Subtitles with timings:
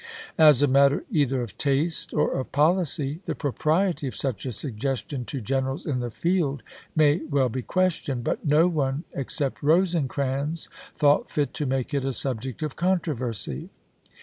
[0.39, 5.25] As a matter either of taste or of policy the propriety of such a suggestion
[5.25, 6.63] to generals in the field
[6.95, 12.13] may well be questioned, but no one except Rosecrans thought fit to make it a
[12.13, 13.69] subject of controversy.